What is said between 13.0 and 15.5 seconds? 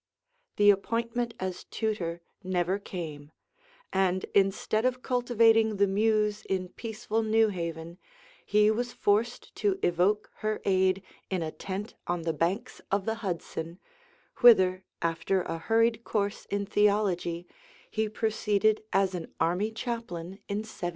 the Hudson, whither after